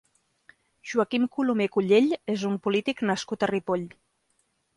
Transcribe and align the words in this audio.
Joaquim 0.91 1.27
Colomer 1.35 1.67
Cullell 1.75 2.09
és 2.37 2.47
un 2.53 2.57
polític 2.65 3.05
nascut 3.11 3.47
a 3.49 3.53
Ripoll. 3.53 3.87